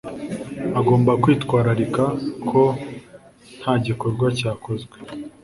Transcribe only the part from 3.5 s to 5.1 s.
ntagikorwa cyakozwe